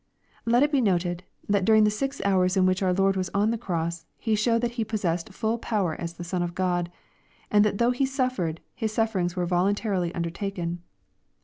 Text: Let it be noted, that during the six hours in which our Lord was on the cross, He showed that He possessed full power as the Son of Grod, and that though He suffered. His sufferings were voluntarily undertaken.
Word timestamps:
Let 0.47 0.63
it 0.63 0.71
be 0.71 0.81
noted, 0.81 1.23
that 1.47 1.63
during 1.63 1.83
the 1.83 1.91
six 1.91 2.23
hours 2.25 2.57
in 2.57 2.65
which 2.65 2.81
our 2.81 2.91
Lord 2.91 3.15
was 3.15 3.29
on 3.35 3.51
the 3.51 3.55
cross, 3.59 4.07
He 4.17 4.33
showed 4.33 4.61
that 4.61 4.71
He 4.71 4.83
possessed 4.83 5.31
full 5.31 5.59
power 5.59 5.93
as 5.95 6.13
the 6.13 6.23
Son 6.23 6.41
of 6.41 6.55
Grod, 6.55 6.87
and 7.51 7.63
that 7.63 7.77
though 7.77 7.91
He 7.91 8.07
suffered. 8.07 8.61
His 8.73 8.91
sufferings 8.91 9.35
were 9.35 9.45
voluntarily 9.45 10.11
undertaken. 10.15 10.81